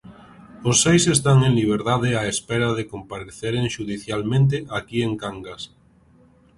Os 0.69 0.77
seis 0.83 1.03
están 1.15 1.37
en 1.47 1.53
liberdade 1.61 2.09
á 2.19 2.23
espera 2.33 2.69
de 2.77 2.87
compareceren 2.93 3.65
xudicialmente 3.75 4.55
aquí 4.79 4.99
en 5.07 5.13
Cangas. 5.21 5.63